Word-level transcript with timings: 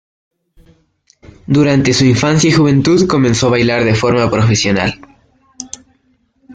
Durante 1.45 1.93
su 1.93 2.05
infancia 2.05 2.49
y 2.49 2.53
juventud 2.53 3.05
comenzó 3.07 3.45
a 3.45 3.49
bailar 3.51 3.83
de 3.83 3.93
forma 3.93 4.31
profesional. 4.31 4.99